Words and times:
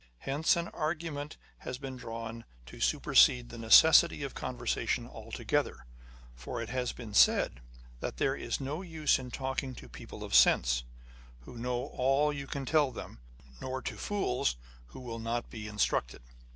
Hence 0.21 0.55
an 0.55 0.67
argument 0.69 1.37
has 1.59 1.77
been 1.77 1.95
drawn 1.95 2.43
to 2.65 2.79
supersede 2.79 3.49
the 3.49 3.59
necessity 3.59 4.23
of 4.23 4.33
conversation 4.33 5.05
altogether; 5.07 5.85
for 6.33 6.59
it 6.59 6.69
has 6.69 6.91
been 6.91 7.13
said, 7.13 7.61
that 7.99 8.17
there 8.17 8.35
is 8.35 8.59
no 8.59 8.81
use 8.81 9.19
in 9.19 9.29
talking 9.29 9.75
to 9.75 9.87
people 9.87 10.23
of 10.23 10.33
sense, 10.33 10.85
who 11.41 11.55
know 11.55 11.83
all 11.93 12.29
that 12.29 12.35
you 12.35 12.47
can 12.47 12.65
tell 12.65 12.89
them, 12.89 13.19
nor 13.61 13.79
to 13.83 13.95
fools, 13.95 14.55
who 14.87 14.99
will 15.01 15.19
not 15.19 15.51
be 15.51 15.67
instructed. 15.67 16.23